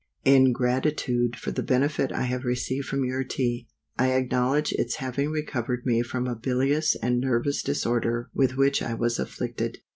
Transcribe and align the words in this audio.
_IN 0.25 0.51
gratitude 0.51 1.35
for 1.35 1.51
the 1.51 1.61
benefit 1.61 2.11
I 2.11 2.23
have 2.23 2.43
received 2.43 2.87
from 2.87 3.05
your 3.05 3.23
Tea, 3.23 3.67
I 3.99 4.13
acknowledge 4.13 4.71
its 4.71 4.95
having 4.95 5.29
recovered 5.29 5.85
me 5.85 6.01
from 6.01 6.25
a 6.27 6.33
bilious 6.33 6.95
and 6.95 7.21
nervous 7.21 7.61
disorder 7.61 8.27
with 8.33 8.57
which 8.57 8.81
I 8.81 8.95
was 8.95 9.19
afflicted. 9.19 9.77